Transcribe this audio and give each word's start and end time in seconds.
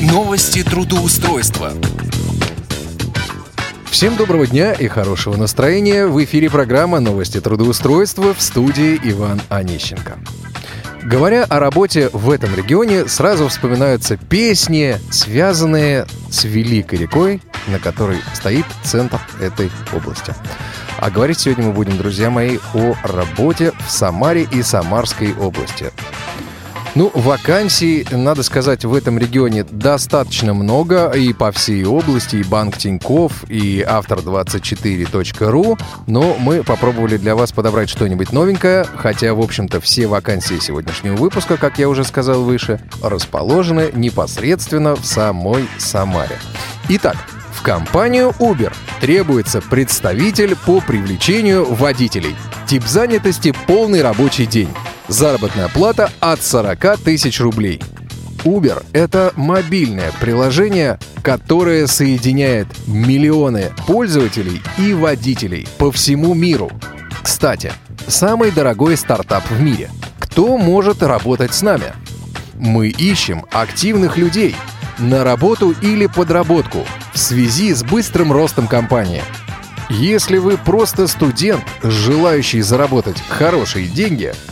Новости 0.00 0.62
трудоустройства. 0.62 1.72
Всем 3.90 4.16
доброго 4.16 4.46
дня 4.46 4.72
и 4.72 4.88
хорошего 4.88 5.36
настроения. 5.36 6.06
В 6.06 6.24
эфире 6.24 6.48
программа 6.48 7.00
«Новости 7.00 7.38
трудоустройства» 7.38 8.32
в 8.32 8.40
студии 8.40 8.98
Иван 9.04 9.42
Онищенко. 9.50 10.18
Говоря 11.02 11.44
о 11.44 11.58
работе 11.58 12.08
в 12.14 12.30
этом 12.30 12.54
регионе, 12.54 13.08
сразу 13.08 13.48
вспоминаются 13.48 14.16
песни, 14.16 14.96
связанные 15.10 16.06
с 16.30 16.44
Великой 16.44 17.00
рекой, 17.00 17.42
на 17.68 17.78
которой 17.78 18.20
стоит 18.32 18.64
центр 18.82 19.20
этой 19.38 19.70
области. 19.92 20.34
А 20.98 21.10
говорить 21.10 21.40
сегодня 21.40 21.66
мы 21.66 21.72
будем, 21.72 21.98
друзья 21.98 22.30
мои, 22.30 22.56
о 22.72 22.94
работе 23.02 23.72
в 23.86 23.90
Самаре 23.90 24.48
и 24.50 24.62
Самарской 24.62 25.34
области. 25.34 25.92
Ну, 26.96 27.10
вакансий, 27.14 28.04
надо 28.10 28.42
сказать, 28.42 28.84
в 28.84 28.94
этом 28.94 29.16
регионе 29.16 29.64
достаточно 29.64 30.54
много. 30.54 31.10
И 31.10 31.32
по 31.32 31.52
всей 31.52 31.84
области, 31.84 32.36
и 32.36 32.42
Банк 32.42 32.78
Тиньков, 32.78 33.44
и 33.48 33.84
автор24.ру. 33.88 35.78
Но 36.06 36.36
мы 36.38 36.64
попробовали 36.64 37.16
для 37.16 37.36
вас 37.36 37.52
подобрать 37.52 37.88
что-нибудь 37.88 38.32
новенькое. 38.32 38.84
Хотя, 38.96 39.34
в 39.34 39.40
общем-то, 39.40 39.80
все 39.80 40.08
вакансии 40.08 40.58
сегодняшнего 40.58 41.14
выпуска, 41.14 41.56
как 41.56 41.78
я 41.78 41.88
уже 41.88 42.04
сказал 42.04 42.42
выше, 42.42 42.80
расположены 43.02 43.90
непосредственно 43.94 44.96
в 44.96 45.06
самой 45.06 45.68
Самаре. 45.78 46.38
Итак, 46.88 47.16
в 47.52 47.62
компанию 47.62 48.34
Uber 48.40 48.72
требуется 49.00 49.60
представитель 49.60 50.56
по 50.56 50.80
привлечению 50.80 51.64
водителей. 51.72 52.34
Тип 52.66 52.84
занятости– 52.84 53.54
полный 53.66 54.02
рабочий 54.02 54.46
день. 54.46 54.70
Заработная 55.10 55.68
плата 55.68 56.08
от 56.20 56.40
40 56.40 56.98
тысяч 56.98 57.40
рублей. 57.40 57.82
Uber— 58.44 58.84
это 58.92 59.32
мобильное 59.34 60.12
приложение, 60.20 61.00
которое 61.20 61.88
соединяет 61.88 62.68
миллионы 62.86 63.72
пользователей 63.88 64.62
и 64.78 64.94
водителей 64.94 65.66
по 65.78 65.90
всему 65.90 66.32
миру. 66.34 66.70
Кстати, 67.22 67.72
самый 68.06 68.52
дорогой 68.52 68.96
стартап 68.96 69.42
в 69.50 69.60
мире. 69.60 69.90
Кто 70.20 70.56
может 70.56 71.02
работать 71.02 71.54
с 71.54 71.62
нами? 71.62 71.92
Мы 72.54 72.86
ищем 72.86 73.44
активных 73.50 74.16
людей 74.16 74.54
на 75.00 75.24
работу 75.24 75.74
или 75.82 76.06
подработку 76.06 76.86
в 77.12 77.18
связи 77.18 77.74
с 77.74 77.82
быстрым 77.82 78.32
ростом 78.32 78.68
компании. 78.68 79.24
Если 79.88 80.38
вы 80.38 80.56
просто 80.56 81.08
студент, 81.08 81.64
желающий 81.82 82.60
заработать 82.60 83.20
хорошие 83.28 83.88
деньги— 83.88 84.32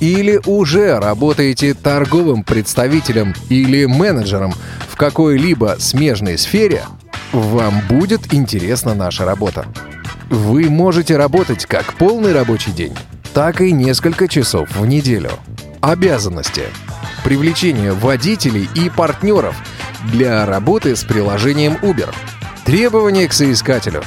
или 0.00 0.40
уже 0.46 0.98
работаете 0.98 1.74
торговым 1.74 2.42
представителем 2.42 3.34
или 3.48 3.84
менеджером 3.86 4.52
в 4.88 4.96
какой-либо 4.96 5.76
смежной 5.78 6.38
сфере, 6.38 6.84
вам 7.32 7.82
будет 7.88 8.32
интересна 8.32 8.94
наша 8.94 9.24
работа. 9.24 9.66
Вы 10.30 10.70
можете 10.70 11.16
работать 11.16 11.66
как 11.66 11.94
полный 11.94 12.32
рабочий 12.32 12.72
день, 12.72 12.94
так 13.32 13.60
и 13.60 13.72
несколько 13.72 14.28
часов 14.28 14.68
в 14.76 14.86
неделю. 14.86 15.30
Обязанности. 15.80 16.62
Привлечение 17.24 17.92
водителей 17.92 18.68
и 18.74 18.90
партнеров 18.90 19.56
для 20.12 20.46
работы 20.46 20.96
с 20.96 21.04
приложением 21.04 21.74
Uber. 21.82 22.14
Требования 22.64 23.28
к 23.28 23.32
соискателю. 23.32 24.02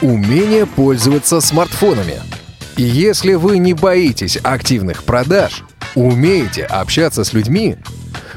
Умение 0.00 0.66
пользоваться 0.66 1.40
смартфонами– 1.40 2.20
если 2.82 3.34
вы 3.34 3.58
не 3.58 3.74
боитесь 3.74 4.38
активных 4.42 5.02
продаж, 5.02 5.64
умеете 5.96 6.64
общаться 6.64 7.24
с 7.24 7.32
людьми, 7.32 7.76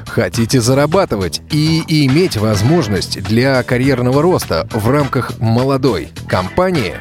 хотите 0.07 0.61
зарабатывать 0.61 1.41
и 1.51 1.83
иметь 2.07 2.37
возможность 2.37 3.21
для 3.21 3.61
карьерного 3.61 4.21
роста 4.21 4.67
в 4.71 4.89
рамках 4.89 5.39
молодой 5.39 6.09
компании, 6.27 6.95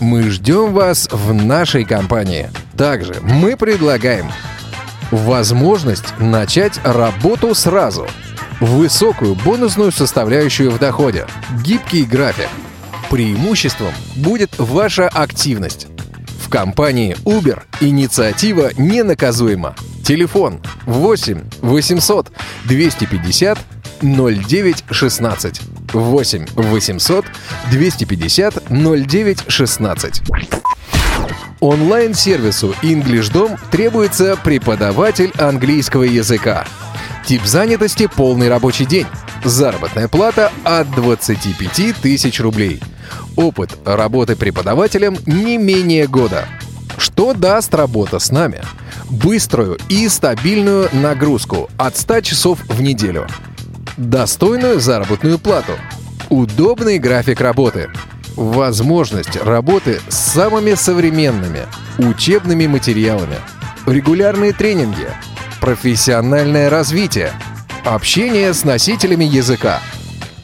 мы 0.00 0.30
ждем 0.30 0.72
вас 0.72 1.08
в 1.12 1.34
нашей 1.34 1.84
компании. 1.84 2.50
Также 2.76 3.16
мы 3.20 3.56
предлагаем 3.56 4.32
возможность 5.10 6.18
начать 6.18 6.80
работу 6.84 7.54
сразу, 7.54 8.06
высокую 8.60 9.34
бонусную 9.34 9.92
составляющую 9.92 10.70
в 10.70 10.78
доходе, 10.78 11.26
гибкий 11.62 12.04
график. 12.04 12.48
Преимуществом 13.10 13.92
будет 14.16 14.58
ваша 14.58 15.06
активность 15.08 15.86
компании 16.52 17.16
Uber 17.24 17.62
инициатива 17.80 18.72
ненаказуема. 18.76 19.74
Телефон 20.04 20.60
8 20.84 21.40
800 21.62 22.30
250 22.68 23.58
0916. 24.02 25.60
8 25.94 26.46
800 26.54 27.24
250 27.70 28.70
0916. 28.70 30.22
Онлайн-сервису 31.60 32.74
EnglishDom 32.82 33.58
требуется 33.70 34.36
преподаватель 34.44 35.32
английского 35.38 36.02
языка. 36.02 36.66
Тип 37.24 37.44
занятости– 37.46 38.10
полный 38.14 38.50
рабочий 38.50 38.84
день. 38.84 39.06
Заработная 39.42 40.08
плата 40.08 40.52
от 40.64 40.90
25 40.90 41.96
тысяч 42.02 42.40
рублей– 42.40 42.82
Опыт 43.36 43.78
работы 43.84 44.36
преподавателем 44.36 45.16
не 45.26 45.56
менее 45.56 46.06
года. 46.06 46.46
Что 46.98 47.32
даст 47.32 47.74
работа 47.74 48.18
с 48.18 48.30
нами? 48.30 48.60
Быструю 49.08 49.78
и 49.88 50.08
стабильную 50.08 50.88
нагрузку 50.92 51.70
от 51.76 51.96
100 51.96 52.20
часов 52.20 52.58
в 52.68 52.82
неделю. 52.82 53.26
Достойную 53.96 54.80
заработную 54.80 55.38
плату. 55.38 55.72
Удобный 56.28 56.98
график 56.98 57.40
работы. 57.40 57.90
Возможность 58.36 59.36
работы 59.36 60.00
с 60.08 60.16
самыми 60.16 60.74
современными 60.74 61.66
учебными 61.98 62.66
материалами. 62.66 63.36
Регулярные 63.86 64.52
тренинги. 64.52 65.08
Профессиональное 65.60 66.70
развитие. 66.70 67.32
Общение 67.84 68.52
с 68.54 68.64
носителями 68.64 69.24
языка– 69.24 69.80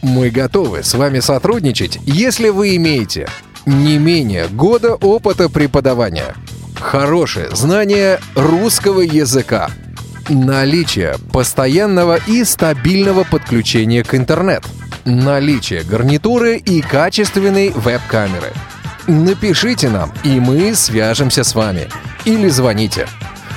мы 0.03 0.31
готовы 0.31 0.83
с 0.83 0.95
вами 0.95 1.21
сотрудничать, 1.21 1.99
если 2.05 2.49
вы 2.49 2.77
имеете 2.77 3.29
не 3.67 3.99
менее 3.99 4.49
года 4.49 4.95
опыта 4.95 5.49
преподавания, 5.49 6.35
хорошее 6.81 7.49
знание 7.55 8.21
русского 8.35 9.01
языка, 9.01 9.71
наличие 10.29 11.17
постоянного 11.33 12.19
и 12.27 12.45
стабильного 12.45 13.25
подключения 13.25 14.05
к 14.05 14.15
интернет, 14.15 14.65
наличие 15.05 15.83
гарнитуры 15.83 16.57
и 16.57 16.81
качественной 16.81 17.71
веб-камеры. 17.71 18.53
Напишите 19.07 19.89
нам, 19.89 20.13
и 20.23 20.39
мы 20.39 20.75
свяжемся 20.75 21.43
с 21.43 21.55
вами. 21.55 21.89
Или 22.27 22.49
звоните. 22.49 23.07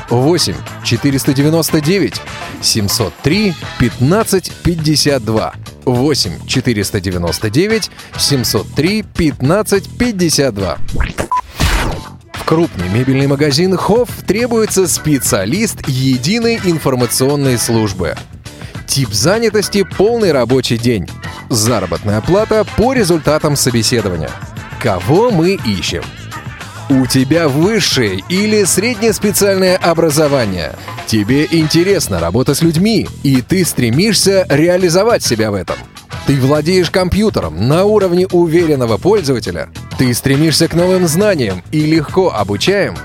8 0.09 0.55
499 0.83 2.21
703 2.61 3.53
1552 3.77 5.53
8 5.85 6.45
499 6.47 7.91
703 8.17 9.03
15 9.03 9.89
52. 9.97 10.77
В 12.33 12.45
крупный 12.45 12.89
мебельный 12.89 13.27
магазин 13.27 13.77
Хофф 13.77 14.09
требуется 14.25 14.87
специалист 14.87 15.87
единой 15.87 16.59
информационной 16.63 17.57
службы. 17.57 18.15
Тип 18.87 19.13
занятости– 19.13 19.85
полный 19.97 20.31
рабочий 20.31 20.77
день. 20.77 21.07
Заработная 21.49 22.21
плата 22.21 22.65
по 22.75 22.93
результатам 22.93 23.55
собеседования. 23.55 24.31
Кого 24.81 25.31
мы 25.31 25.53
ищем? 25.53 26.03
У 26.91 27.05
тебя 27.05 27.47
высшее 27.47 28.21
или 28.27 28.65
среднее 28.65 29.13
специальное 29.13 29.77
образование. 29.77 30.73
Тебе 31.07 31.47
интересна 31.49 32.19
работа 32.19 32.53
с 32.53 32.61
людьми, 32.61 33.07
и 33.23 33.41
ты 33.41 33.63
стремишься 33.63 34.45
реализовать 34.49 35.23
себя 35.23 35.51
в 35.51 35.53
этом. 35.53 35.77
Ты 36.27 36.35
владеешь 36.35 36.91
компьютером 36.91 37.69
на 37.69 37.85
уровне 37.85 38.27
уверенного 38.27 38.97
пользователя. 38.97 39.69
Ты 39.97 40.13
стремишься 40.13 40.67
к 40.67 40.73
новым 40.73 41.07
знаниям 41.07 41.63
и 41.71 41.79
легко 41.79 42.29
обучаем. 42.29 42.97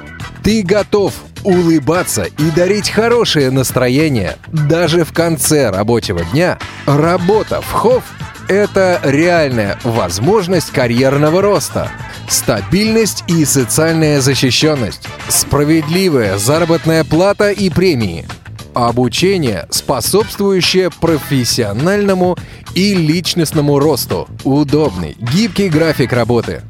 Ты 0.42 0.64
готов 0.64 1.14
улыбаться 1.44 2.24
и 2.24 2.50
дарить 2.56 2.90
хорошее 2.90 3.52
настроение 3.52 4.36
даже 4.48 5.04
в 5.04 5.12
конце 5.12 5.70
рабочего 5.70 6.24
дня. 6.32 6.58
Работа 6.86 7.60
в 7.60 7.70
ХОВ– 7.70 8.02
это 8.48 9.00
реальная 9.02 9.78
возможность 9.82 10.70
карьерного 10.70 11.42
роста– 11.42 11.90
стабильность 12.28 13.24
и 13.26 13.44
социальная 13.44 14.20
защищенность, 14.20 15.08
справедливая 15.28 16.38
заработная 16.38 17.04
плата 17.04 17.50
и 17.50 17.70
премии, 17.70 18.26
обучение, 18.74 19.66
способствующее 19.70 20.90
профессиональному 20.90 22.36
и 22.74 22.94
личностному 22.94 23.78
росту, 23.78 24.28
удобный, 24.44 25.16
гибкий 25.18 25.68
график 25.68 26.12
работы, 26.12 26.62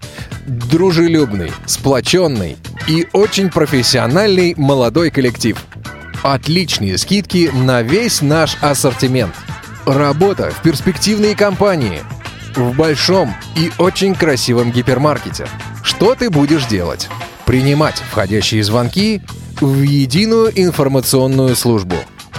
дружелюбный, 0.47 1.53
сплоченный 1.67 2.57
и 2.87 3.07
очень 3.13 3.51
профессиональный 3.51 4.55
молодой 4.57 5.11
коллектив. 5.11 5.59
Отличные 6.23 6.99
скидки 6.99 7.51
на 7.53 7.83
весь 7.83 8.23
наш 8.23 8.57
ассортимент. 8.61 9.35
Работа 9.87 10.51
в 10.51 10.63
перспективной 10.63 11.37
компании. 11.37 12.03
В 12.57 12.77
большом 12.77 13.33
и 13.55 13.71
очень 13.79 14.17
красивом 14.17 14.73
гипермаркете. 14.73 15.47
Что 15.85 16.17
ты 16.17 16.29
будешь 16.29 16.67
делать? 16.67 17.09
Принимать 17.45 18.03
входящие 18.11 18.65
звонки 18.65 19.23
в 19.61 19.83
единую 19.83 20.51
информационную 20.61 21.55
службу. 21.55 21.95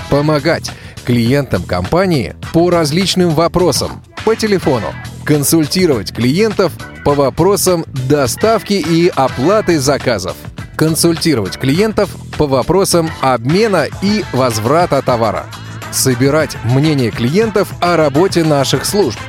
Помогать 0.10 0.70
клиентам 1.06 1.64
компании 1.64 2.36
по 2.52 2.70
различным 2.70 3.30
вопросам 3.30 4.04
по 4.26 4.36
телефону. 4.36 4.88
Консультировать 5.24 6.14
клиентов 6.14 6.74
по 7.06 7.14
вопросам 7.14 7.86
доставки 8.10 8.74
и 8.74 9.08
оплаты 9.08 9.80
заказов. 9.80 10.36
Консультировать 10.76 11.58
клиентов 11.58 12.14
по 12.38 12.46
вопросам 12.46 13.10
обмена 13.22 13.88
и 14.02 14.26
возврата 14.34 15.02
товара. 15.02 15.46
Собирать 15.92 16.58
мнение 16.64 17.12
клиентов 17.12 17.70
о 17.82 17.98
работе 17.98 18.44
наших 18.44 18.86
служб. 18.86 19.20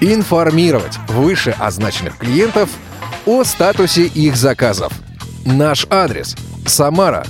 Информировать 0.00 0.98
вышеозначенных 1.08 2.18
клиентов 2.18 2.70
о 3.26 3.44
статусе 3.44 4.06
их 4.06 4.36
заказов. 4.36 4.92
Наш 5.44 5.86
адрес– 5.90 6.36
Самара, 6.66 7.26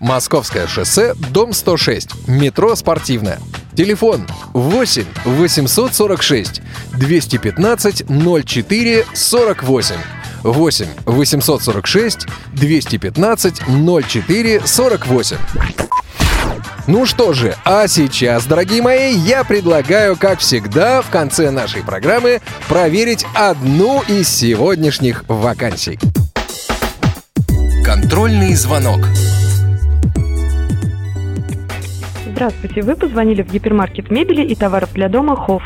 Московское 0.00 0.66
шоссе, 0.66 1.14
дом 1.14 1.52
106, 1.52 2.28
метро 2.28 2.74
«Спортивное». 2.74 3.38
Телефон 3.74 4.26
8 4.52 5.04
846 5.24 6.60
215 6.98 8.04
04 8.44 9.06
48. 9.14 9.96
8 10.42 10.86
846 11.06 12.26
215 12.52 13.62
04 13.66 14.60
48. 14.66 15.36
Ну 16.88 17.06
что 17.06 17.32
же, 17.32 17.54
а 17.64 17.86
сейчас, 17.86 18.46
дорогие 18.46 18.82
мои, 18.82 19.12
я 19.12 19.44
предлагаю, 19.44 20.16
как 20.16 20.40
всегда, 20.40 21.00
в 21.00 21.10
конце 21.10 21.52
нашей 21.52 21.84
программы 21.84 22.40
проверить 22.68 23.24
одну 23.34 24.02
из 24.08 24.28
сегодняшних 24.28 25.24
вакансий. 25.28 26.00
Контрольный 27.84 28.54
звонок. 28.54 28.98
Здравствуйте, 32.32 32.82
вы 32.82 32.96
позвонили 32.96 33.42
в 33.42 33.52
гипермаркет 33.52 34.10
мебели 34.10 34.42
и 34.42 34.56
товаров 34.56 34.92
для 34.92 35.08
дома 35.08 35.36
«Хофф». 35.36 35.62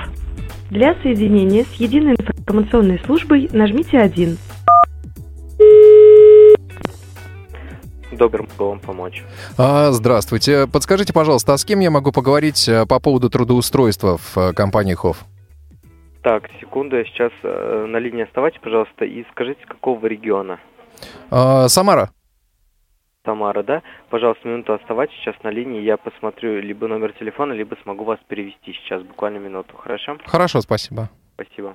Для 0.69 0.95
соединения 1.03 1.65
с 1.65 1.81
единой 1.81 2.17
информационной 2.17 3.01
службой 3.07 3.49
нажмите 3.53 3.99
1. 3.99 4.37
Добр 8.17 8.43
могу 8.43 8.71
вам 8.71 8.81
помочь. 8.81 9.25
А, 9.59 9.93
здравствуйте. 9.93 10.67
Подскажите, 10.67 11.13
пожалуйста, 11.13 11.53
а 11.53 11.59
с 11.59 11.65
кем 11.65 11.81
я 11.81 11.91
могу 11.91 12.13
поговорить 12.13 12.69
э, 12.69 12.87
по 12.87 12.99
поводу 13.01 13.29
трудоустройства 13.29 14.17
в 14.17 14.37
э, 14.37 14.53
компании 14.53 14.95
ХОФ? 14.95 15.25
Так, 16.23 16.49
секунду, 16.61 16.97
я 16.97 17.05
сейчас 17.05 17.33
э, 17.43 17.87
на 17.89 17.99
линии 17.99 18.25
оставайтесь, 18.25 18.61
пожалуйста, 18.61 19.05
и 19.05 19.25
скажите, 19.31 19.63
с 19.65 19.69
какого 19.69 19.99
вы 19.99 20.09
региона? 20.09 20.59
А, 21.31 21.69
Самара. 21.69 22.11
Тамара, 23.23 23.63
да? 23.63 23.83
Пожалуйста, 24.09 24.49
минуту 24.49 24.73
оставайтесь 24.73 25.17
сейчас 25.17 25.35
на 25.43 25.51
линии, 25.51 25.83
я 25.83 25.97
посмотрю 25.97 26.61
либо 26.61 26.87
номер 26.87 27.13
телефона, 27.13 27.53
либо 27.53 27.77
смогу 27.83 28.05
вас 28.05 28.19
перевести 28.29 28.73
сейчас, 28.73 29.03
буквально 29.03 29.39
минуту, 29.39 29.77
хорошо? 29.77 30.17
Хорошо, 30.25 30.61
спасибо. 30.61 31.11
Спасибо. 31.35 31.75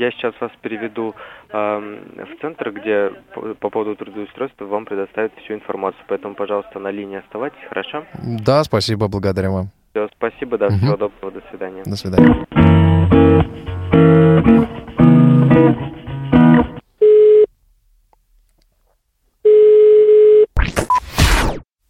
Я 0.00 0.10
сейчас 0.12 0.34
вас 0.40 0.50
переведу 0.62 1.14
ам, 1.52 1.98
в 2.16 2.40
центр, 2.40 2.72
где 2.72 3.10
по, 3.34 3.54
по 3.54 3.68
поводу 3.70 3.96
трудоустройства 3.96 4.64
вам 4.64 4.86
предоставят 4.86 5.32
всю 5.44 5.54
информацию. 5.54 6.02
Поэтому, 6.08 6.34
пожалуйста, 6.34 6.78
на 6.78 6.90
линии 6.90 7.18
оставайтесь, 7.18 7.58
хорошо? 7.68 8.04
Да, 8.44 8.64
спасибо, 8.64 9.08
благодарю 9.08 9.52
вам. 9.52 9.66
Все, 9.90 10.08
спасибо, 10.16 10.56
да, 10.56 10.68
Мгм. 10.68 10.78
всего 10.78 10.96
доброго, 10.96 11.32
до 11.32 11.42
свидания. 11.50 11.82
До 11.84 11.96
свидания. 11.96 12.46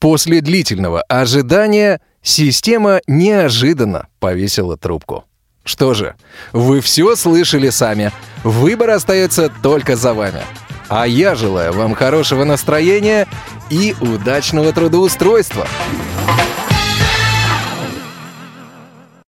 После 0.01 0.41
длительного 0.41 1.03
ожидания 1.03 2.01
система 2.23 3.01
неожиданно 3.07 4.09
повесила 4.19 4.77
трубку. 4.77 5.25
Что 5.65 5.95
же, 5.95 6.15
вы 6.53 6.81
все 6.81 7.17
слышали 7.17 7.71
сами. 7.71 8.13
Выбор 8.45 8.91
остается 8.91 9.51
только 9.63 9.97
за 9.97 10.15
вами. 10.15 10.43
А 10.89 11.07
я 11.07 11.35
желаю 11.35 11.73
вам 11.73 11.95
хорошего 11.95 12.45
настроения 12.45 13.29
и 13.69 13.95
удачного 14.01 14.73
трудоустройства. 14.73 15.69